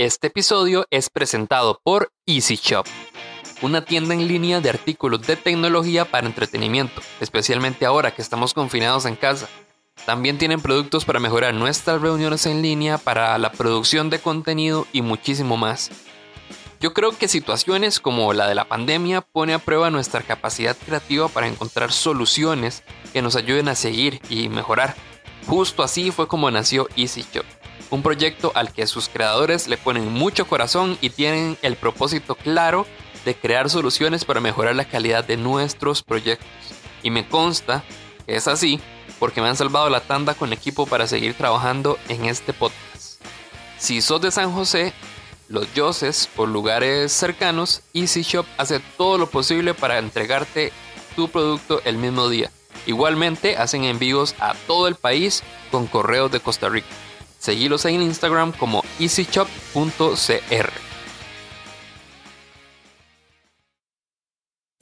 Este 0.00 0.28
episodio 0.28 0.86
es 0.90 1.10
presentado 1.10 1.78
por 1.84 2.10
Easy 2.24 2.56
Shop, 2.56 2.86
una 3.60 3.84
tienda 3.84 4.14
en 4.14 4.28
línea 4.28 4.62
de 4.62 4.70
artículos 4.70 5.26
de 5.26 5.36
tecnología 5.36 6.06
para 6.06 6.26
entretenimiento, 6.26 7.02
especialmente 7.20 7.84
ahora 7.84 8.14
que 8.14 8.22
estamos 8.22 8.54
confinados 8.54 9.04
en 9.04 9.14
casa. 9.14 9.46
También 10.06 10.38
tienen 10.38 10.62
productos 10.62 11.04
para 11.04 11.20
mejorar 11.20 11.52
nuestras 11.52 12.00
reuniones 12.00 12.46
en 12.46 12.62
línea, 12.62 12.96
para 12.96 13.36
la 13.36 13.52
producción 13.52 14.08
de 14.08 14.20
contenido 14.20 14.86
y 14.90 15.02
muchísimo 15.02 15.58
más. 15.58 15.90
Yo 16.80 16.94
creo 16.94 17.10
que 17.10 17.28
situaciones 17.28 18.00
como 18.00 18.32
la 18.32 18.48
de 18.48 18.54
la 18.54 18.68
pandemia 18.68 19.20
pone 19.20 19.52
a 19.52 19.58
prueba 19.58 19.90
nuestra 19.90 20.22
capacidad 20.22 20.78
creativa 20.78 21.28
para 21.28 21.46
encontrar 21.46 21.92
soluciones 21.92 22.84
que 23.12 23.20
nos 23.20 23.36
ayuden 23.36 23.68
a 23.68 23.74
seguir 23.74 24.18
y 24.30 24.48
mejorar. 24.48 24.96
Justo 25.46 25.82
así 25.82 26.10
fue 26.10 26.26
como 26.26 26.50
nació 26.50 26.88
Easy 26.96 27.22
Shop, 27.30 27.44
un 27.90 28.02
proyecto 28.02 28.52
al 28.54 28.72
que 28.72 28.86
sus 28.86 29.08
creadores 29.08 29.68
le 29.68 29.76
ponen 29.76 30.12
mucho 30.12 30.46
corazón 30.46 30.96
y 31.00 31.10
tienen 31.10 31.58
el 31.62 31.76
propósito 31.76 32.34
claro 32.34 32.86
de 33.24 33.34
crear 33.34 33.68
soluciones 33.68 34.24
para 34.24 34.40
mejorar 34.40 34.76
la 34.76 34.86
calidad 34.86 35.24
de 35.24 35.36
nuestros 35.36 36.02
proyectos. 36.02 36.48
Y 37.02 37.10
me 37.10 37.28
consta 37.28 37.84
que 38.26 38.36
es 38.36 38.48
así 38.48 38.80
porque 39.18 39.42
me 39.42 39.48
han 39.48 39.56
salvado 39.56 39.90
la 39.90 40.00
tanda 40.00 40.34
con 40.34 40.52
equipo 40.52 40.86
para 40.86 41.06
seguir 41.06 41.34
trabajando 41.34 41.98
en 42.08 42.24
este 42.24 42.52
podcast. 42.52 43.22
Si 43.78 44.00
sos 44.00 44.20
de 44.20 44.30
San 44.30 44.52
José, 44.52 44.92
los 45.48 45.72
Yoses 45.74 46.28
o 46.36 46.46
lugares 46.46 47.12
cercanos, 47.12 47.82
Easy 47.92 48.22
Shop 48.22 48.46
hace 48.56 48.80
todo 48.96 49.18
lo 49.18 49.28
posible 49.28 49.74
para 49.74 49.98
entregarte 49.98 50.72
tu 51.16 51.28
producto 51.28 51.82
el 51.84 51.96
mismo 51.96 52.28
día. 52.28 52.50
Igualmente 52.86 53.56
hacen 53.56 53.84
envíos 53.84 54.34
a 54.38 54.54
todo 54.66 54.88
el 54.88 54.94
país 54.94 55.42
con 55.70 55.86
correos 55.86 56.30
de 56.30 56.40
Costa 56.40 56.68
Rica. 56.68 56.88
Seguilos 57.40 57.86
en 57.86 58.02
Instagram 58.02 58.52
como 58.52 58.82
easyshop.cr. 58.98 60.70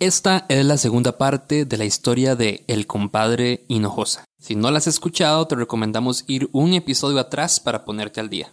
Esta 0.00 0.45
es 0.48 0.65
la 0.65 0.77
segunda 0.77 1.19
parte 1.19 1.65
de 1.65 1.77
la 1.77 1.84
historia 1.84 2.34
de 2.34 2.65
El 2.67 2.89
compadre 2.89 3.65
Hinojosa. 3.69 4.25
Si 4.41 4.56
no 4.56 4.73
la 4.73 4.78
has 4.78 4.89
escuchado, 4.89 5.47
te 5.47 5.55
recomendamos 5.55 6.25
ir 6.27 6.48
un 6.50 6.75
episodio 6.75 7.20
atrás 7.20 7.61
para 7.61 7.84
ponerte 7.84 8.19
al 8.19 8.28
día. 8.28 8.53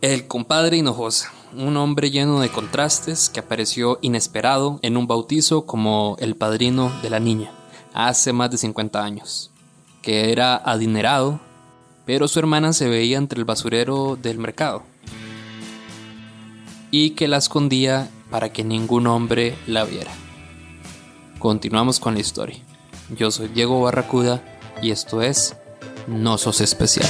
El 0.00 0.28
compadre 0.28 0.76
Hinojosa, 0.76 1.32
un 1.56 1.76
hombre 1.76 2.12
lleno 2.12 2.40
de 2.40 2.50
contrastes 2.50 3.30
que 3.30 3.40
apareció 3.40 3.98
inesperado 4.00 4.78
en 4.82 4.96
un 4.96 5.08
bautizo 5.08 5.66
como 5.66 6.14
el 6.20 6.36
padrino 6.36 6.92
de 7.02 7.10
la 7.10 7.18
niña, 7.18 7.50
hace 7.92 8.32
más 8.32 8.52
de 8.52 8.58
50 8.58 9.02
años, 9.02 9.50
que 10.02 10.30
era 10.30 10.54
adinerado, 10.54 11.40
pero 12.04 12.28
su 12.28 12.38
hermana 12.38 12.72
se 12.72 12.88
veía 12.88 13.18
entre 13.18 13.38
el 13.38 13.44
basurero 13.44 14.18
del 14.20 14.38
mercado 14.38 14.82
y 16.90 17.10
que 17.10 17.28
la 17.28 17.38
escondía 17.38 18.10
para 18.30 18.52
que 18.52 18.64
ningún 18.64 19.06
hombre 19.06 19.56
la 19.66 19.84
viera. 19.84 20.12
Continuamos 21.38 22.00
con 22.00 22.14
la 22.14 22.20
historia. 22.20 22.58
Yo 23.16 23.30
soy 23.30 23.48
Diego 23.48 23.80
Barracuda 23.80 24.42
y 24.80 24.90
esto 24.90 25.22
es 25.22 25.56
No 26.06 26.38
Sos 26.38 26.60
Especial. 26.60 27.08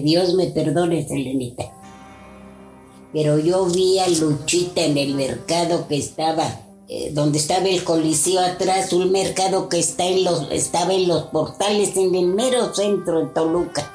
Dios 0.00 0.34
me 0.34 0.46
perdone, 0.46 1.06
Selenita. 1.06 1.64
Pero 3.12 3.38
yo 3.38 3.64
vi 3.66 3.98
a 3.98 4.08
Luchita 4.08 4.82
en 4.82 4.98
el 4.98 5.14
mercado 5.14 5.88
que 5.88 5.96
estaba, 5.96 6.60
eh, 6.88 7.10
donde 7.12 7.38
estaba 7.38 7.66
el 7.66 7.84
coliseo 7.84 8.40
atrás, 8.40 8.92
un 8.92 9.10
mercado 9.12 9.68
que 9.68 9.78
está 9.78 10.06
en 10.06 10.24
los, 10.24 10.50
estaba 10.50 10.92
en 10.92 11.08
los 11.08 11.24
portales, 11.24 11.96
en 11.96 12.14
el 12.14 12.26
mero 12.26 12.74
centro 12.74 13.20
de 13.20 13.26
Toluca. 13.28 13.92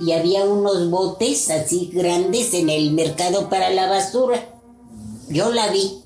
Y 0.00 0.12
había 0.12 0.44
unos 0.44 0.90
botes 0.90 1.50
así 1.50 1.90
grandes 1.92 2.54
en 2.54 2.70
el 2.70 2.92
mercado 2.92 3.48
para 3.48 3.70
la 3.70 3.88
basura. 3.88 4.60
Yo 5.28 5.52
la 5.52 5.68
vi, 5.68 6.03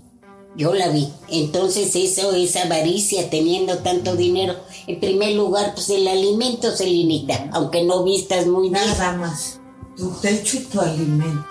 yo 0.58 0.74
la 0.74 0.88
vi. 0.88 1.08
Entonces 1.28 1.94
eso 1.96 2.32
es 2.34 2.54
avaricia 2.56 3.30
teniendo 3.30 3.78
tanto 3.78 4.16
dinero. 4.16 4.54
En 4.86 5.00
primer 5.00 5.34
lugar, 5.34 5.72
pues 5.74 5.88
el 5.90 6.06
alimento, 6.06 6.76
Selinita, 6.76 7.48
aunque 7.52 7.84
no 7.84 8.04
vistas 8.04 8.46
muy 8.46 8.68
bien. 8.68 8.72
Nada 8.84 9.12
más. 9.16 9.60
Tu 9.96 10.10
techo 10.20 10.58
y 10.58 10.60
tu 10.64 10.80
alimento. 10.80 11.48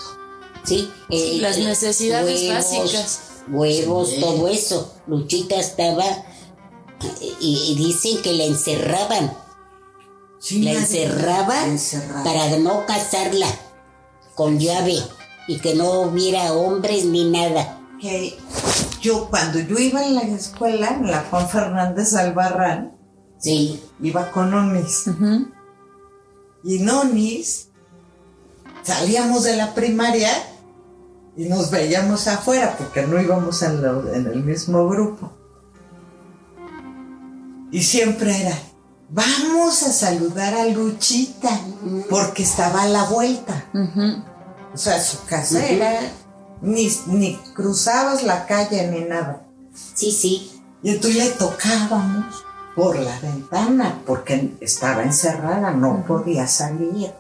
Sí, 0.65 0.87
eh, 1.09 1.37
Las 1.41 1.57
necesidades 1.57 2.41
huevos, 2.43 2.55
básicas. 2.55 3.19
Huevos, 3.49 4.09
Sí. 4.09 4.19
todo 4.19 4.47
eso. 4.49 4.93
Luchita 5.07 5.55
estaba 5.55 6.05
y, 7.39 7.71
y 7.71 7.75
dicen 7.75 8.21
que 8.21 8.33
la 8.33 8.43
encerraban. 8.43 9.35
Sí, 10.39 10.61
La 10.63 10.73
encerraban 10.73 11.71
encerraba. 11.71 12.23
para 12.23 12.57
no 12.57 12.85
casarla 12.85 13.47
con 14.35 14.59
llave 14.59 14.97
y 15.47 15.59
que 15.59 15.73
no 15.75 16.01
hubiera 16.01 16.53
hombres 16.53 17.05
ni 17.05 17.23
nada. 17.25 17.73
Yo, 19.01 19.29
cuando 19.29 19.59
yo 19.59 19.77
iba 19.77 20.03
en 20.05 20.15
la 20.15 20.21
escuela, 20.21 20.89
en 20.89 21.09
la 21.09 21.25
Juan 21.29 21.47
Fernández 21.49 22.13
Albarrán, 22.15 22.93
Sí, 23.39 23.83
iba 24.01 24.31
con 24.31 24.51
Onis. 24.53 25.03
Y 26.63 26.77
en 26.81 26.89
Onis 26.89 27.69
salíamos 28.83 29.43
de 29.43 29.55
la 29.57 29.75
primaria 29.75 30.31
y 31.35 31.45
nos 31.45 31.69
veíamos 31.69 32.27
afuera 32.27 32.75
porque 32.77 33.05
no 33.05 33.21
íbamos 33.21 33.61
en, 33.61 33.81
lo- 33.83 34.11
en 34.11 34.25
el 34.25 34.43
mismo 34.43 34.87
grupo. 34.89 35.33
Y 37.71 37.83
siempre 37.83 38.41
era, 38.41 38.57
vamos 39.09 39.83
a 39.83 39.91
saludar 39.91 40.53
a 40.55 40.65
Luchita 40.65 41.49
porque 42.09 42.43
estaba 42.43 42.83
a 42.83 42.87
la 42.87 43.03
vuelta. 43.03 43.65
O 44.73 44.77
sea, 44.77 44.99
su 44.99 45.23
casa 45.25 45.59
era, 45.65 45.99
ni, 46.61 46.89
ni 47.07 47.35
cruzabas 47.55 48.23
la 48.23 48.45
calle 48.45 48.87
ni 48.87 49.01
nada. 49.01 49.43
sí, 49.73 50.11
sí. 50.11 50.53
Y 50.83 50.91
entonces 50.91 51.23
le 51.23 51.31
tocábamos 51.31 52.45
por 52.75 52.97
la 52.99 53.19
ventana 53.19 54.01
porque 54.05 54.55
estaba 54.61 55.01
encerrada, 55.01 55.71
no 55.71 56.05
podía 56.05 56.47
salir. 56.47 57.11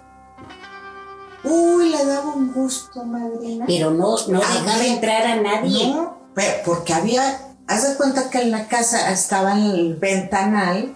Uy, 1.43 1.89
le 1.89 2.05
daba 2.05 2.33
un 2.33 2.53
gusto, 2.53 3.03
madrina. 3.03 3.65
Pero 3.65 3.91
no, 3.91 4.15
no 4.27 4.39
dejaba 4.39 4.85
entrar 4.85 5.25
a 5.25 5.35
nadie. 5.41 5.93
No, 5.93 6.17
pero 6.35 6.63
porque 6.65 6.93
había, 6.93 7.55
haz 7.67 7.89
de 7.89 7.95
cuenta 7.95 8.29
que 8.29 8.41
en 8.41 8.51
la 8.51 8.67
casa 8.67 9.11
estaba 9.11 9.53
el 9.53 9.95
ventanal 9.95 10.95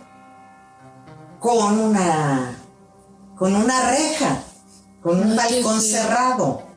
con 1.39 1.79
una, 1.79 2.55
con 3.35 3.55
una 3.55 3.89
reja, 3.89 4.43
con 5.01 5.19
un 5.19 5.31
Ay, 5.31 5.37
balcón 5.37 5.81
cerrado. 5.81 6.70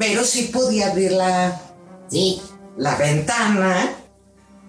Pero 0.00 0.24
sí 0.24 0.44
podía 0.44 0.90
abrir 0.90 1.12
la, 1.12 1.60
Sí, 2.08 2.42
la 2.78 2.96
ventana 2.96 3.94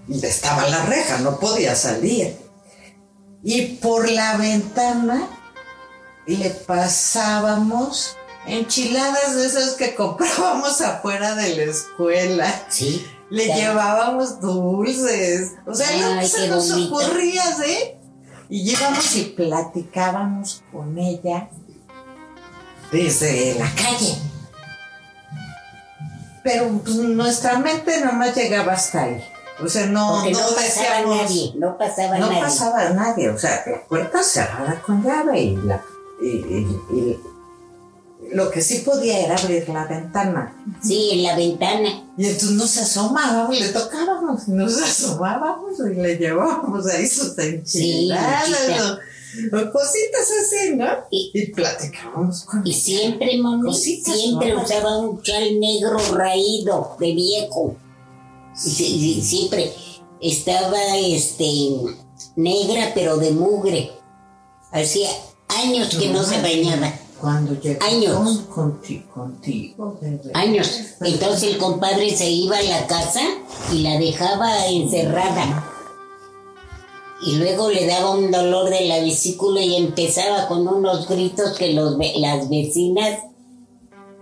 y 0.08 0.24
estaba 0.26 0.68
la 0.68 0.86
reja, 0.86 1.20
no 1.20 1.40
podía 1.40 1.74
salir. 1.74 2.38
Y 3.42 3.78
por 3.78 4.12
la 4.12 4.36
ventana 4.36 5.28
le 6.28 6.50
pasábamos 6.50 8.18
enchiladas 8.46 9.38
de 9.38 9.46
esas 9.46 9.72
que 9.72 9.96
comprábamos 9.96 10.82
afuera 10.82 11.34
de 11.36 11.56
la 11.56 11.64
escuela. 11.64 12.66
sí. 12.70 13.06
Le 13.30 13.46
llevábamos 13.46 14.42
dulces. 14.42 15.54
O 15.66 15.74
sea, 15.74 15.90
lo 15.96 16.20
que 16.20 16.28
se 16.28 16.50
nos 16.50 16.70
ocurría, 16.70 17.46
¿eh? 17.66 17.98
Y 18.50 18.70
íbamos 18.72 19.16
y 19.16 19.24
platicábamos 19.24 20.62
con 20.70 20.98
ella 20.98 21.50
desde 22.92 23.56
la 23.58 23.74
calle. 23.74 24.31
Pero 26.44 26.70
pues, 26.84 26.96
nuestra 26.96 27.60
mente 27.60 28.02
nomás 28.04 28.36
llegaba 28.36 28.74
hasta 28.74 29.04
ahí. 29.04 29.24
O 29.64 29.68
sea, 29.68 29.86
no, 29.86 30.14
Porque 30.16 30.32
no, 30.32 30.40
no 30.40 30.56
pasaba 30.56 30.96
decíamos- 30.98 31.18
nadie, 31.22 31.54
no 31.56 31.78
pasaba 31.78 32.18
no 32.18 32.28
nadie. 32.28 32.42
pasaba 32.42 32.90
nadie, 32.90 33.30
o 33.30 33.38
sea, 33.38 33.64
la 33.68 33.84
puerta 33.88 34.24
cerrada 34.24 34.82
con 34.84 35.04
llave 35.04 35.40
y 35.40 35.56
la, 35.58 35.84
y, 36.22 36.28
y- 36.28 36.82
y 36.94 37.20
lo 38.34 38.50
que 38.50 38.62
sí 38.62 38.80
podía 38.80 39.20
era 39.20 39.36
abrir 39.38 39.68
la 39.70 39.86
ventana. 39.86 40.56
Sí, 40.82 41.22
la 41.24 41.36
ventana. 41.36 41.90
Y 42.18 42.26
entonces 42.26 42.52
nos 42.52 42.76
asomábamos, 42.78 43.60
le 43.60 43.70
tocábamos, 43.70 44.48
nos 44.48 44.82
asomábamos 44.82 45.74
y 45.92 45.96
le 45.96 46.18
llevábamos 46.18 46.88
ahí 46.88 47.06
sus 47.08 47.38
enchiladas. 47.38 48.46
Sí, 48.48 48.74
o, 49.54 49.58
o 49.58 49.72
cositas 49.72 50.28
así, 50.42 50.76
¿no? 50.76 50.88
Y- 51.10 51.52
con 52.14 52.32
Y 52.66 52.74
siempre, 52.74 53.38
mami, 53.38 53.64
Cositas, 53.70 54.16
siempre 54.16 54.54
¿no? 54.54 54.64
usaba 54.64 54.98
un 55.00 55.22
chal 55.22 55.60
negro 55.60 55.98
raído 56.14 56.96
de 57.00 57.12
viejo. 57.14 57.76
Y, 58.56 58.70
si- 58.70 59.18
y 59.18 59.22
siempre 59.22 59.72
estaba 60.20 60.98
este 60.98 61.50
negra 62.36 62.92
pero 62.94 63.18
de 63.18 63.32
mugre. 63.32 63.92
Hacía 64.72 65.10
años 65.50 65.90
que 65.96 66.10
no 66.10 66.24
se 66.24 66.42
bañaba. 66.42 66.94
Cuando 67.20 67.54
llegó 67.62 67.86
Años. 67.86 68.16
con- 68.16 68.46
contigo, 68.48 69.12
contigo, 69.14 69.98
bebé. 70.02 70.32
Años. 70.34 70.72
Entonces 71.02 71.52
el 71.52 71.58
compadre 71.60 72.16
se 72.18 72.28
iba 72.32 72.58
a 72.58 72.64
la 72.64 72.88
casa 72.88 73.22
y 73.72 73.80
la 73.84 74.00
dejaba 74.00 74.66
encerrada. 74.68 75.71
Y 77.24 77.36
luego 77.36 77.70
le 77.70 77.86
daba 77.86 78.12
un 78.12 78.32
dolor 78.32 78.70
de 78.70 78.86
la 78.88 79.00
vesícula 79.00 79.62
y 79.62 79.76
empezaba 79.76 80.48
con 80.48 80.68
unos 80.68 81.08
gritos 81.08 81.58
que 81.58 81.74
los, 81.74 81.96
las 82.18 82.50
vecinas 82.50 83.20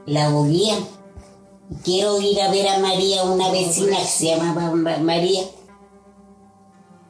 la 0.06 0.36
oían. 0.36 0.86
Quiero 1.84 2.20
ir 2.20 2.42
a 2.42 2.50
ver 2.52 2.68
a 2.68 2.80
María, 2.80 3.24
una 3.24 3.52
vecina 3.52 3.98
que 4.00 4.06
se 4.06 4.26
llamaba 4.26 4.72
Ma- 4.72 4.98
María. 4.98 5.44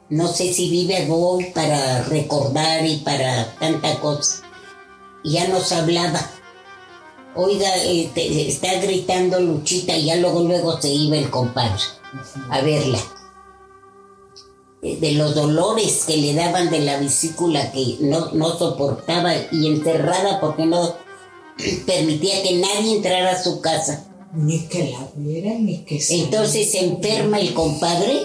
No 0.09 0.27
sé 0.27 0.53
si 0.53 0.69
vive 0.69 1.07
hoy 1.09 1.45
para 1.55 2.03
recordar 2.03 2.85
y 2.85 2.97
para 2.97 3.55
tanta 3.59 3.99
cosa. 3.99 4.43
Ya 5.23 5.47
nos 5.47 5.71
hablaba. 5.71 6.19
Oiga, 7.35 7.75
este, 7.77 8.47
está 8.47 8.73
gritando 8.81 9.39
Luchita 9.39 9.95
y 9.95 10.05
ya 10.05 10.15
luego 10.17 10.41
luego 10.41 10.79
se 10.81 10.89
iba 10.91 11.15
el 11.17 11.29
compadre 11.29 11.81
a 12.49 12.61
verla. 12.61 12.99
Eh, 14.81 14.97
De 14.99 15.11
los 15.13 15.35
dolores 15.35 16.05
que 16.07 16.17
le 16.17 16.33
daban 16.33 16.69
de 16.69 16.79
la 16.79 16.99
vesícula 16.99 17.71
que 17.71 17.97
no, 18.01 18.31
no 18.31 18.57
soportaba 18.57 19.33
y 19.51 19.67
encerrada 19.67 20.39
porque 20.39 20.65
no 20.65 20.93
permitía 21.85 22.41
que 22.43 22.57
nadie 22.59 22.97
entrara 22.97 23.31
a 23.31 23.43
su 23.43 23.61
casa. 23.61 24.05
Ni 24.33 24.67
que 24.67 24.91
la 24.91 25.07
viera, 25.15 25.55
ni 25.59 25.83
que 25.85 25.99
se. 25.99 26.23
Entonces 26.23 26.71
se 26.71 26.85
enferma 26.85 27.39
el 27.39 27.53
compadre, 27.53 28.21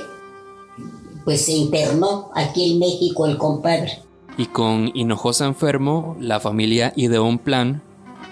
pues 1.25 1.47
se 1.47 1.53
internó 1.53 2.31
aquí 2.35 2.73
en 2.73 2.79
México 2.79 3.27
el 3.27 3.39
compadre. 3.39 4.03
Y 4.37 4.47
con 4.47 4.91
Hinojosa 4.95 5.47
enfermo, 5.47 6.17
la 6.21 6.41
familia 6.41 6.93
ideó 6.97 7.25
un 7.25 7.39
plan 7.39 7.83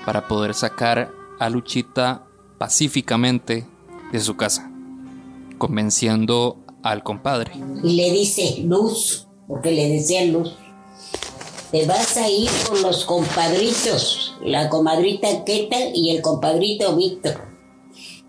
para 0.04 0.28
poder 0.28 0.52
sacar 0.52 1.10
a 1.38 1.48
Luchita 1.48 2.24
pacíficamente 2.58 3.66
de 4.12 4.20
su 4.20 4.36
casa, 4.36 4.70
convenciendo 5.58 6.58
al 6.82 7.02
compadre. 7.02 7.52
y 7.82 7.94
le 7.94 8.10
dice 8.10 8.56
Luz, 8.64 9.26
porque 9.48 9.70
le 9.72 9.88
decía 9.88 10.24
Luz, 10.24 10.56
te 11.70 11.86
vas 11.86 12.16
a 12.16 12.28
ir 12.28 12.50
con 12.68 12.82
los 12.82 13.04
compadritos, 13.04 14.34
la 14.44 14.68
comadrita 14.68 15.44
Queta 15.44 15.78
y 15.94 16.10
el 16.10 16.20
compadrito 16.22 16.94
Víctor. 16.96 17.40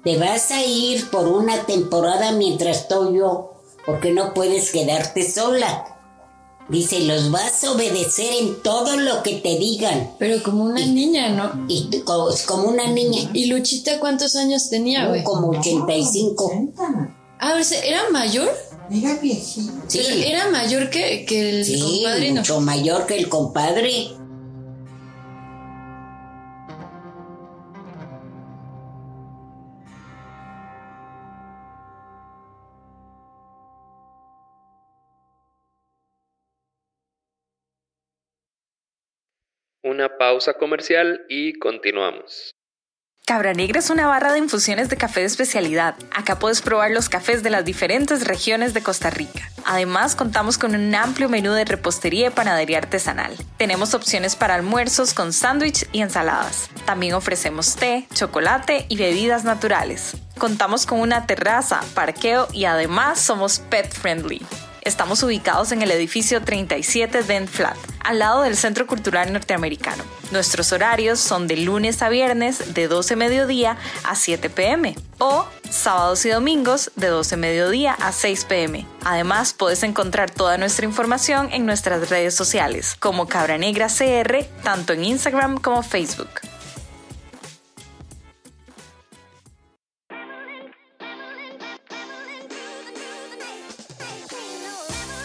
Te 0.03 0.17
vas 0.17 0.51
a 0.51 0.63
ir 0.65 1.09
por 1.09 1.27
una 1.27 1.65
temporada 1.65 2.31
mientras 2.33 2.81
estoy 2.81 3.17
yo, 3.17 3.51
porque 3.85 4.11
no 4.11 4.33
puedes 4.33 4.71
quedarte 4.71 5.29
sola. 5.29 5.85
Dice, 6.69 7.01
los 7.01 7.31
vas 7.31 7.63
a 7.65 7.71
obedecer 7.73 8.33
en 8.39 8.61
todo 8.63 8.97
lo 8.97 9.21
que 9.21 9.35
te 9.35 9.57
digan. 9.57 10.11
Pero 10.17 10.41
como 10.41 10.63
una 10.63 10.85
niña, 10.85 11.29
¿no? 11.29 11.65
Y 11.67 11.89
como 12.05 12.69
una 12.69 12.87
niña, 12.87 13.29
¿Y 13.33 13.47
Luchita 13.47 13.99
cuántos 13.99 14.37
años 14.37 14.69
tenía, 14.69 15.07
güey? 15.07 15.23
como 15.23 15.49
85. 15.49 16.51
Ah, 17.45 17.57
o 17.59 17.63
sea, 17.63 17.83
¿era 17.83 18.09
mayor? 18.09 18.49
Mira, 18.87 19.17
viejita. 19.21 19.89
Sí, 19.89 20.23
era 20.25 20.49
mayor 20.49 20.89
que, 20.89 21.25
que 21.25 21.49
el 21.49 21.65
sí, 21.65 21.77
compadre, 21.81 22.29
¿no? 22.31 22.37
mucho 22.37 22.61
mayor 22.61 23.05
que 23.05 23.17
el 23.17 23.27
compadre. 23.27 24.07
Una 39.83 40.17
pausa 40.17 40.53
comercial 40.53 41.25
y 41.27 41.59
continuamos. 41.59 42.52
Cabra 43.25 43.53
Negra 43.53 43.79
es 43.79 43.89
una 43.89 44.05
barra 44.05 44.33
de 44.33 44.39
infusiones 44.39 44.89
de 44.89 44.97
café 44.97 45.21
de 45.21 45.27
especialidad. 45.27 45.95
Acá 46.13 46.39
puedes 46.39 46.61
probar 46.61 46.91
los 46.91 47.07
cafés 47.07 47.41
de 47.41 47.49
las 47.49 47.63
diferentes 47.63 48.27
regiones 48.27 48.73
de 48.73 48.83
Costa 48.83 49.09
Rica. 49.09 49.49
Además, 49.63 50.17
contamos 50.17 50.57
con 50.57 50.75
un 50.75 50.93
amplio 50.93 51.29
menú 51.29 51.53
de 51.53 51.63
repostería 51.63 52.27
y 52.27 52.31
panadería 52.31 52.79
artesanal. 52.79 53.33
Tenemos 53.55 53.93
opciones 53.93 54.35
para 54.35 54.55
almuerzos 54.55 55.13
con 55.13 55.31
sándwich 55.31 55.87
y 55.93 56.01
ensaladas. 56.01 56.69
También 56.85 57.13
ofrecemos 57.13 57.77
té, 57.77 58.05
chocolate 58.13 58.85
y 58.89 58.97
bebidas 58.97 59.45
naturales. 59.45 60.17
Contamos 60.37 60.85
con 60.85 60.99
una 60.99 61.25
terraza, 61.25 61.79
parqueo 61.93 62.49
y 62.51 62.65
además 62.65 63.21
somos 63.21 63.59
pet 63.59 63.89
friendly. 63.89 64.45
Estamos 64.85 65.23
ubicados 65.23 65.71
en 65.71 65.81
el 65.81 65.91
edificio 65.91 66.41
37 66.41 67.23
Dent 67.23 67.47
Flat, 67.47 67.77
al 68.01 68.19
lado 68.19 68.41
del 68.41 68.57
Centro 68.57 68.85
Cultural 68.85 69.31
Norteamericano. 69.31 70.03
Nuestros 70.31 70.73
horarios 70.73 71.21
son 71.21 71.47
de 71.47 71.55
lunes 71.55 72.01
a 72.01 72.09
viernes 72.09 72.73
de 72.73 72.89
12 72.89 73.15
mediodía 73.15 73.77
a 74.03 74.15
7 74.15 74.49
pm 74.49 74.95
o 75.19 75.45
sábados 75.69 76.25
y 76.25 76.29
domingos 76.29 76.91
de 76.97 77.07
12 77.07 77.37
mediodía 77.37 77.93
a 77.93 78.11
6 78.11 78.43
pm. 78.43 78.85
Además, 79.05 79.53
puedes 79.53 79.83
encontrar 79.83 80.29
toda 80.31 80.57
nuestra 80.57 80.85
información 80.85 81.47
en 81.53 81.65
nuestras 81.65 82.09
redes 82.09 82.35
sociales 82.35 82.97
como 82.99 83.29
Cabra 83.29 83.57
Negra 83.57 83.87
CR, 83.87 84.43
tanto 84.63 84.91
en 84.91 85.05
Instagram 85.05 85.59
como 85.59 85.81
Facebook. 85.81 86.29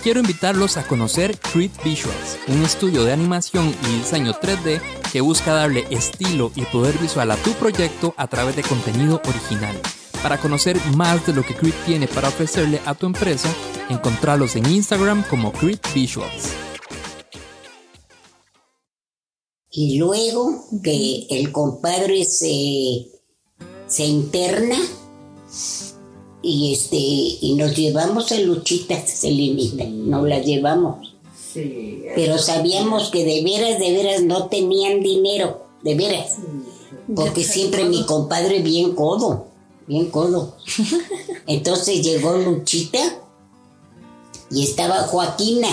Quiero 0.09 0.21
invitarlos 0.21 0.79
a 0.79 0.87
conocer 0.89 1.39
Creed 1.39 1.71
Visuals, 1.85 2.39
un 2.49 2.63
estudio 2.63 3.05
de 3.05 3.13
animación 3.13 3.75
y 3.87 3.99
diseño 3.99 4.33
3D 4.33 4.81
que 5.13 5.21
busca 5.21 5.53
darle 5.53 5.87
estilo 5.91 6.51
y 6.57 6.63
poder 6.63 6.97
visual 6.97 7.31
a 7.31 7.37
tu 7.37 7.53
proyecto 7.53 8.15
a 8.17 8.27
través 8.27 8.57
de 8.57 8.63
contenido 8.63 9.21
original. 9.29 9.79
Para 10.23 10.39
conocer 10.39 10.81
más 10.97 11.27
de 11.27 11.35
lo 11.35 11.43
que 11.43 11.55
Creed 11.55 11.75
tiene 11.85 12.09
para 12.09 12.29
ofrecerle 12.29 12.81
a 12.87 12.95
tu 12.95 13.05
empresa, 13.05 13.55
encontrarlos 13.91 14.57
en 14.57 14.71
Instagram 14.71 15.25
como 15.29 15.53
Creed 15.53 15.81
Visuals. 15.95 16.55
Y 19.71 19.99
luego 19.99 20.65
que 20.83 21.27
el 21.29 21.53
compadre 21.53 22.25
se, 22.25 23.11
se 23.87 24.07
interna 24.07 24.79
y 26.43 26.73
este 26.73 26.97
y 26.97 27.55
nos 27.57 27.77
llevamos 27.77 28.31
a 28.33 28.39
Luchita 28.41 28.97
Celinita, 28.97 29.85
nos 29.85 30.27
la 30.29 30.39
llevamos. 30.39 31.15
Sí. 31.53 32.03
Pero 32.15 32.39
sabíamos 32.39 33.11
que 33.11 33.25
de 33.25 33.43
veras, 33.43 33.79
de 33.79 33.93
veras 33.93 34.23
no 34.23 34.49
tenían 34.49 35.01
dinero, 35.01 35.67
de 35.83 35.95
veras. 35.95 36.37
Porque 37.15 37.43
siempre 37.43 37.85
mi 37.85 38.05
compadre 38.05 38.61
bien 38.61 38.95
codo, 38.95 39.47
bien 39.87 40.11
codo. 40.11 40.57
Entonces 41.47 42.03
llegó 42.03 42.37
Luchita 42.37 42.99
y 44.51 44.63
estaba 44.63 45.05
Joaquina. 45.05 45.69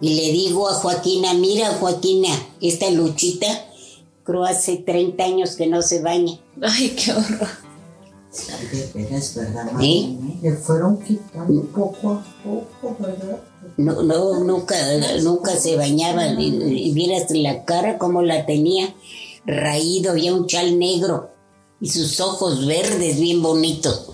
Y 0.00 0.14
le 0.14 0.32
digo 0.32 0.68
a 0.68 0.72
Joaquina, 0.72 1.34
mira 1.34 1.76
Joaquina, 1.78 2.30
esta 2.60 2.90
Luchita, 2.90 3.46
creo 4.24 4.44
hace 4.44 4.76
30 4.78 5.22
años 5.22 5.56
que 5.56 5.66
no 5.66 5.82
se 5.82 6.02
baña. 6.02 6.40
Ay, 6.62 6.96
qué 6.96 7.12
horror. 7.12 7.69
De 8.30 8.90
veras, 8.94 9.34
¿verdad, 9.34 9.68
¿Eh? 9.82 10.16
Le 10.40 10.52
fueron 10.52 11.02
quitando 11.02 11.64
poco 11.64 12.12
a 12.12 12.24
poco, 12.44 12.96
¿verdad? 13.00 13.42
No, 13.76 14.02
no, 14.02 14.44
nunca, 14.44 14.76
nunca 15.20 15.56
se 15.56 15.76
bañaba. 15.76 16.26
Y, 16.28 16.88
y 16.88 16.92
vieras 16.92 17.28
la 17.30 17.64
cara 17.64 17.98
como 17.98 18.22
la 18.22 18.46
tenía 18.46 18.94
raído, 19.46 20.12
había 20.12 20.32
un 20.32 20.46
chal 20.46 20.78
negro 20.78 21.30
y 21.80 21.88
sus 21.88 22.20
ojos 22.20 22.66
verdes 22.66 23.18
bien 23.18 23.42
bonitos. 23.42 24.12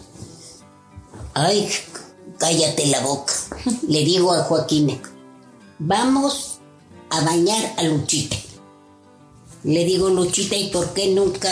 Ay, 1.35 1.69
cállate 2.39 2.87
la 2.87 3.01
boca. 3.01 3.33
Le 3.89 4.05
digo 4.05 4.33
a 4.33 4.45
Joaquina, 4.45 4.99
vamos 5.79 6.61
a 7.11 7.25
bañar 7.25 7.75
a 7.77 7.83
Luchita. 7.83 8.37
Le 9.67 9.85
digo, 9.85 10.09
Luchita, 10.11 10.55
¿y 10.55 10.69
por 10.69 10.95
qué 10.95 11.09
nunca 11.09 11.51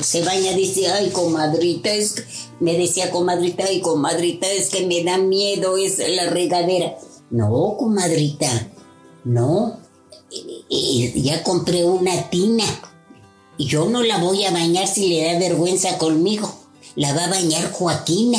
se 0.00 0.22
baña? 0.22 0.52
Dice, 0.52 0.86
ay, 0.86 1.10
comadrita, 1.10 1.92
es 1.92 2.12
que-". 2.12 2.24
me 2.60 2.78
decía 2.78 3.10
comadrita, 3.10 3.64
ay, 3.64 3.80
comadrita, 3.80 4.46
es 4.46 4.70
que 4.70 4.86
me 4.86 5.02
da 5.02 5.18
miedo, 5.18 5.76
es 5.76 5.98
la 5.98 6.30
regadera. 6.30 6.96
No, 7.30 7.76
comadrita, 7.76 8.48
no. 9.24 9.80
Ya 10.70 11.42
compré 11.42 11.84
una 11.84 12.30
tina 12.30 12.64
Y 13.58 13.66
yo 13.66 13.84
no 13.90 14.02
la 14.02 14.16
voy 14.18 14.44
a 14.44 14.50
bañar 14.50 14.86
si 14.86 15.08
le 15.08 15.24
da 15.24 15.38
vergüenza 15.38 15.98
conmigo. 15.98 16.50
La 16.94 17.12
va 17.12 17.24
a 17.24 17.30
bañar 17.30 17.72
Joaquina. 17.72 18.38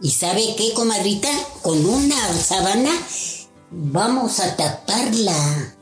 ¿Y 0.00 0.10
sabe 0.10 0.54
qué, 0.56 0.72
comadrita? 0.72 1.28
Con 1.62 1.84
una 1.84 2.16
sabana 2.32 2.90
vamos 3.70 4.40
a 4.40 4.56
taparla. 4.56 5.76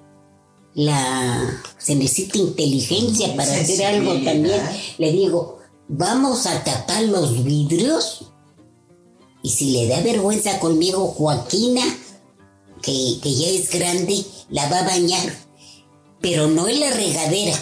La... 0.75 1.63
Se 1.79 1.95
necesita 1.95 2.39
inteligencia 2.39 3.35
para 3.35 3.55
hacer 3.55 3.85
algo 3.85 4.13
también. 4.25 4.61
Le 4.99 5.13
digo, 5.13 5.59
vamos 5.89 6.47
a 6.47 6.63
tapar 6.63 7.03
los 7.05 7.43
vidrios. 7.43 8.27
Y 9.43 9.51
si 9.51 9.71
le 9.73 9.89
da 9.89 10.01
vergüenza 10.03 10.61
conmigo, 10.61 11.07
Joaquina, 11.07 11.83
que, 12.83 13.19
que 13.23 13.35
ya 13.35 13.49
es 13.49 13.71
grande, 13.71 14.25
la 14.51 14.69
va 14.69 14.81
a 14.81 14.85
bañar. 14.85 15.35
Pero 16.21 16.49
no 16.49 16.69
en 16.69 16.81
la 16.81 16.91
regadera. 16.91 17.59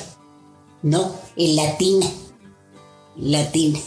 No, 0.82 1.12
en 1.36 1.56
la 1.56 1.78
tina. 1.78 2.06
La 3.16 3.50
tina. 3.52 3.80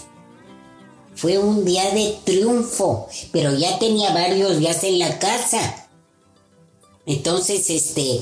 Fue 1.15 1.37
un 1.37 1.65
día 1.65 1.91
de 1.91 2.17
triunfo, 2.23 3.07
pero 3.31 3.53
ya 3.53 3.77
tenía 3.77 4.13
varios 4.13 4.57
días 4.57 4.83
en 4.83 4.97
la 4.97 5.19
casa. 5.19 5.89
Entonces, 7.05 7.69
este, 7.69 8.21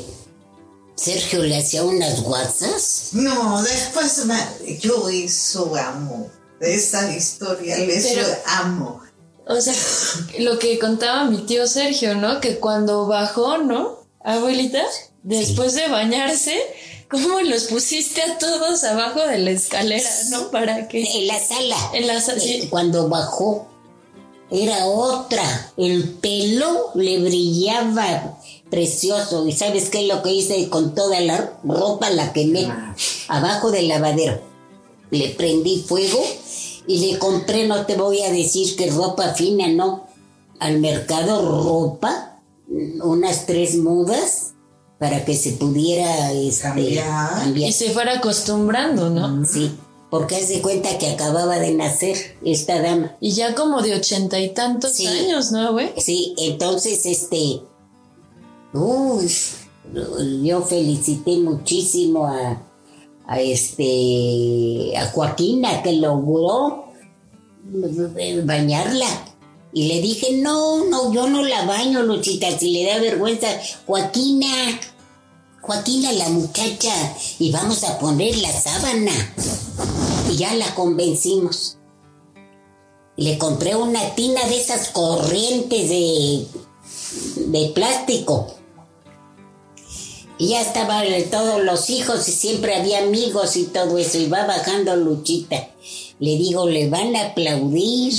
Sergio 0.99 1.43
le 1.43 1.57
hacía 1.57 1.83
unas 1.83 2.21
guasas. 2.23 3.09
No, 3.13 3.61
después 3.63 4.25
me- 4.25 4.77
yo 4.79 5.07
eso 5.09 5.73
amo. 5.75 6.29
De 6.59 6.75
esa 6.75 7.15
historia, 7.15 7.77
eso 7.77 8.09
Pero- 8.13 8.27
amo. 8.45 9.01
O 9.47 9.59
sea, 9.61 9.73
lo 10.39 10.59
que 10.59 10.77
contaba 10.77 11.25
mi 11.25 11.37
tío 11.45 11.65
Sergio, 11.67 12.15
¿no? 12.15 12.39
Que 12.41 12.59
cuando 12.59 13.07
bajó, 13.07 13.57
¿no? 13.59 13.99
Abuelita, 14.23 14.83
después 15.23 15.73
de 15.73 15.87
bañarse, 15.87 16.55
¿cómo 17.09 17.39
los 17.41 17.63
pusiste 17.63 18.21
a 18.21 18.37
todos 18.37 18.83
abajo 18.83 19.21
de 19.25 19.39
la 19.39 19.51
escalera, 19.51 20.09
¿no? 20.29 20.51
Para 20.51 20.87
que... 20.87 21.01
En 21.01 21.27
la 21.27 21.39
sala. 21.39 21.77
En 21.93 22.05
la 22.07 22.21
sala, 22.21 22.39
sí. 22.39 22.53
Eh, 22.63 22.67
Cuando 22.69 23.07
bajó, 23.09 23.67
era 24.51 24.85
otra. 24.85 25.71
El 25.77 26.09
pelo 26.21 26.91
le 26.95 27.19
brillaba 27.19 28.37
precioso. 28.69 29.47
¿Y 29.47 29.51
sabes 29.51 29.89
qué 29.89 30.01
es 30.01 30.07
lo 30.07 30.21
que 30.23 30.31
hice 30.33 30.69
con 30.69 30.93
toda 30.95 31.19
la 31.21 31.59
ropa? 31.63 32.09
La 32.09 32.33
quemé 32.33 32.67
abajo 33.27 33.71
del 33.71 33.87
lavadero. 33.87 34.41
Le 35.11 35.29
prendí 35.29 35.79
fuego 35.81 36.19
y 36.87 36.99
le 37.11 37.19
compré, 37.19 37.67
no 37.67 37.85
te 37.85 37.95
voy 37.95 38.21
a 38.21 38.31
decir 38.31 38.75
que 38.75 38.89
ropa 38.91 39.33
fina, 39.33 39.67
no. 39.67 40.07
Al 40.59 40.79
mercado 40.79 41.41
ropa, 41.41 42.41
unas 43.01 43.45
tres 43.45 43.77
mudas 43.77 44.51
para 44.99 45.23
que 45.23 45.35
se 45.35 45.53
pudiera 45.53 46.31
este, 46.33 46.63
Cambiar. 46.63 47.29
cambiar. 47.39 47.69
Y 47.69 47.73
se 47.73 47.91
fuera 47.91 48.17
acostumbrando, 48.17 49.09
¿no? 49.09 49.45
Sí, 49.45 49.71
porque 50.11 50.35
haz 50.35 50.49
de 50.49 50.61
cuenta 50.61 50.97
que 50.97 51.07
acababa 51.07 51.57
de 51.59 51.71
nacer 51.73 52.37
esta 52.43 52.81
dama. 52.81 53.15
Y 53.21 53.31
ya 53.31 53.55
como 53.55 53.81
de 53.81 53.95
ochenta 53.95 54.39
y 54.39 54.49
tantos 54.53 54.91
Sí. 54.91 55.07
años, 55.07 55.51
¿no, 55.53 55.71
güey? 55.71 55.91
Sí, 55.97 56.35
entonces 56.37 57.05
este. 57.05 57.61
Uy, 58.73 59.31
yo 60.43 60.61
felicité 60.61 61.37
muchísimo 61.37 62.27
a, 62.27 63.39
este. 63.39 64.93
a 64.97 65.07
Joaquina 65.11 65.81
que 65.81 65.93
logró 65.93 66.85
bañarla. 68.45 69.07
Y 69.71 69.87
le 69.87 70.01
dije, 70.01 70.37
no, 70.37 70.85
no, 70.85 71.13
yo 71.13 71.27
no 71.29 71.43
la 71.43 71.65
baño, 71.65 72.01
Luchita, 72.01 72.57
si 72.57 72.71
le 72.71 72.85
da 72.85 72.99
vergüenza. 72.99 73.47
Joaquina, 73.85 74.47
Joaquina, 75.61 76.11
la 76.13 76.29
muchacha, 76.29 76.93
y 77.37 77.51
vamos 77.51 77.83
a 77.83 77.99
poner 77.99 78.35
la 78.37 78.51
sábana. 78.51 79.11
Y 80.31 80.37
ya 80.37 80.55
la 80.55 80.73
convencimos. 80.73 81.77
Le 83.15 83.37
compré 83.37 83.75
una 83.75 84.15
tina 84.15 84.43
de 84.47 84.59
esas 84.59 84.89
corrientes 84.89 85.89
de, 85.89 86.47
de 87.47 87.69
plástico. 87.69 88.58
Y 90.39 90.47
ya 90.49 90.61
estaban 90.61 91.05
todos 91.29 91.61
los 91.63 91.89
hijos 91.89 92.27
y 92.29 92.31
siempre 92.31 92.73
había 92.75 92.99
amigos 93.03 93.57
y 93.57 93.65
todo 93.65 93.97
eso. 93.97 94.17
Y 94.17 94.27
va 94.27 94.45
bajando 94.45 94.95
Luchita. 94.95 95.69
Le 96.19 96.37
digo, 96.37 96.67
le 96.67 96.89
van 96.89 97.13
a 97.15 97.25
aplaudir. 97.27 98.13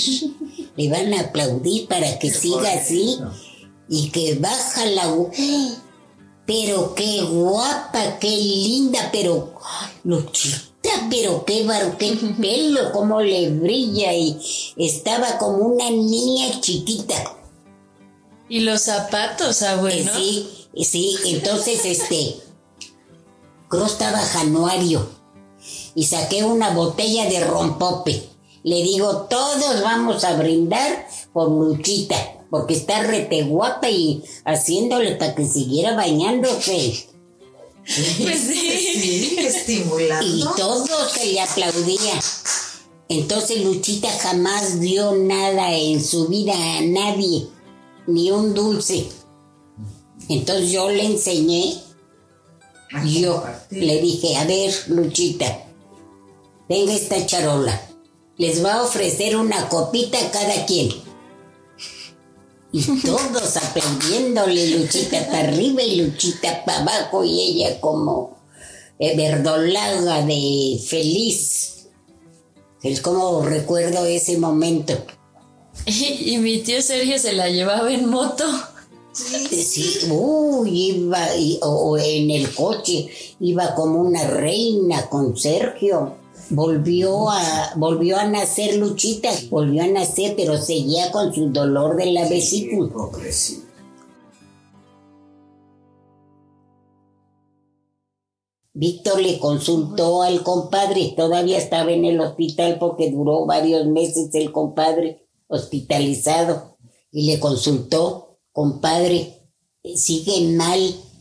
Le 0.76 0.88
van 0.90 1.12
a 1.14 1.20
aplaudir 1.22 1.88
para 1.88 2.18
que 2.18 2.30
siga 2.30 2.72
así. 2.74 3.18
Y 3.88 4.10
que 4.10 4.34
baja 4.34 4.84
la... 4.86 5.12
Pero 6.46 6.94
qué 6.94 7.22
guapa, 7.22 8.18
qué 8.18 8.28
linda, 8.36 9.08
pero... 9.12 9.54
¡ay, 9.64 9.88
Luchita, 10.04 10.90
pero 11.08 11.44
qué, 11.44 11.64
bar- 11.64 11.96
qué 11.96 12.12
pelo, 12.40 12.92
cómo 12.92 13.20
le 13.22 13.48
brilla. 13.50 14.12
Y 14.12 14.36
estaba 14.76 15.38
como 15.38 15.56
una 15.58 15.88
niña 15.90 16.60
chiquita. 16.60 17.14
Y 18.48 18.60
los 18.60 18.82
zapatos, 18.82 19.62
Eh, 19.62 19.66
abuelo. 19.68 20.10
Sí, 20.16 20.48
eh, 20.52 20.59
sí, 20.76 21.16
entonces 21.26 21.84
este, 21.84 22.36
creo 23.68 23.86
estaba 23.86 24.18
Januario 24.18 25.08
y 25.94 26.04
saqué 26.04 26.44
una 26.44 26.70
botella 26.70 27.28
de 27.28 27.44
rompope. 27.44 28.22
Le 28.62 28.82
digo, 28.82 29.26
todos 29.30 29.82
vamos 29.82 30.22
a 30.24 30.36
brindar 30.36 31.06
por 31.32 31.50
Luchita, 31.50 32.16
porque 32.50 32.74
está 32.74 33.02
rete 33.02 33.42
guapa 33.42 33.88
y 33.88 34.22
haciéndole 34.44 35.16
para 35.16 35.34
que 35.34 35.46
siguiera 35.46 35.94
bañándose. 35.94 37.08
Pues 37.84 38.40
sí. 38.40 38.90
Sí, 39.00 39.36
Y 39.36 39.46
estimulando. 39.46 40.52
todos 40.56 41.12
se 41.12 41.26
le 41.32 41.40
aplaudía. 41.40 42.20
Entonces 43.08 43.64
Luchita 43.64 44.08
jamás 44.10 44.78
dio 44.80 45.12
nada 45.16 45.74
en 45.74 46.04
su 46.04 46.28
vida 46.28 46.52
a 46.54 46.82
nadie, 46.82 47.48
ni 48.06 48.30
un 48.30 48.54
dulce. 48.54 49.08
Entonces 50.30 50.70
yo 50.70 50.88
le 50.88 51.04
enseñé 51.04 51.82
Yo 53.04 53.44
le 53.70 54.00
dije, 54.00 54.36
a 54.36 54.44
ver, 54.44 54.72
Luchita, 54.86 55.64
tenga 56.68 56.94
esta 56.94 57.26
charola. 57.26 57.80
Les 58.36 58.64
va 58.64 58.74
a 58.74 58.82
ofrecer 58.84 59.36
una 59.36 59.68
copita 59.68 60.18
a 60.18 60.30
cada 60.30 60.66
quien. 60.66 60.90
Y 62.72 62.82
todos 63.04 63.56
aplaudiéndole, 63.56 64.78
Luchita 64.78 65.26
para 65.26 65.48
arriba 65.48 65.82
y 65.82 65.96
Luchita 65.96 66.64
para 66.64 66.80
abajo, 66.80 67.24
y 67.24 67.40
ella 67.40 67.80
como 67.80 68.38
verdolaga 68.98 70.24
de 70.24 70.80
feliz. 70.86 71.88
Es 72.84 73.00
como 73.00 73.42
recuerdo 73.42 74.06
ese 74.06 74.38
momento. 74.38 74.94
Y, 75.86 76.34
y 76.34 76.38
mi 76.38 76.58
tío 76.58 76.80
Sergio 76.82 77.18
se 77.18 77.32
la 77.32 77.48
llevaba 77.48 77.92
en 77.92 78.08
moto. 78.08 78.44
Sí, 79.12 80.08
uy, 80.10 80.70
iba, 80.92 81.36
y- 81.36 81.58
o, 81.62 81.68
o 81.68 81.98
en 81.98 82.30
el 82.30 82.54
coche, 82.54 83.08
iba 83.40 83.74
como 83.74 84.00
una 84.00 84.24
reina 84.28 85.08
con 85.08 85.36
Sergio. 85.36 86.14
Volvió 86.50 87.28
a, 87.30 87.72
volvió 87.76 88.16
a 88.18 88.24
nacer 88.26 88.76
Luchita, 88.76 89.30
volvió 89.50 89.82
a 89.84 89.86
nacer, 89.86 90.34
pero 90.36 90.56
seguía 90.58 91.12
con 91.12 91.32
su 91.32 91.50
dolor 91.50 91.96
de 91.96 92.06
la 92.06 92.28
vesícula. 92.28 92.88
Víctor 98.72 99.20
le 99.20 99.38
consultó 99.38 100.22
al 100.22 100.42
compadre, 100.42 101.12
todavía 101.16 101.58
estaba 101.58 101.90
en 101.92 102.04
el 102.04 102.20
hospital 102.20 102.78
porque 102.78 103.10
duró 103.10 103.44
varios 103.44 103.86
meses 103.86 104.30
el 104.34 104.52
compadre 104.52 105.26
hospitalizado 105.48 106.76
y 107.10 107.26
le 107.26 107.40
consultó, 107.40 108.29
compadre, 108.52 109.50
sigue 109.94 110.56
mal 110.56 110.78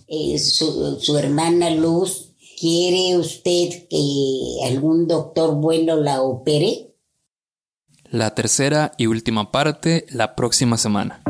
eh, 0.08 0.40
su, 0.40 1.00
su 1.00 1.18
hermana 1.18 1.70
Luz, 1.70 2.34
¿quiere 2.60 3.18
usted 3.18 3.88
que 3.90 4.68
algún 4.68 5.08
doctor 5.08 5.56
bueno 5.56 5.96
la 5.96 6.22
opere? 6.22 6.96
La 8.12 8.34
tercera 8.34 8.92
y 8.98 9.06
última 9.06 9.52
parte 9.52 10.06
la 10.10 10.36
próxima 10.36 10.78
semana. 10.78 11.22